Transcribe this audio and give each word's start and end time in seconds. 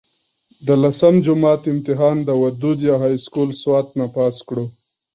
د 0.65 0.67
لسم 0.83 1.13
جمات 1.25 1.61
امتحان 1.73 2.17
د 2.23 2.29
ودوديه 2.41 2.93
هائي 3.01 3.17
سکول 3.25 3.49
سوات 3.63 3.87
نه 3.99 4.05
پاس 4.15 4.35
کړو 4.47 4.65